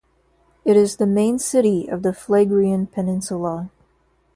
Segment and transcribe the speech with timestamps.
[0.65, 3.69] It is the main city of the Phlegrean Peninsula.